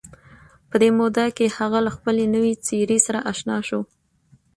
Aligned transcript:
په 0.69 0.75
دې 0.81 0.89
موده 0.97 1.25
کې 1.37 1.55
هغه 1.57 1.79
له 1.85 1.91
خپلې 1.95 2.25
نوې 2.35 2.53
څېرې 2.65 2.99
سره 3.05 3.19
اشنا 3.31 3.57
شو 3.67 3.79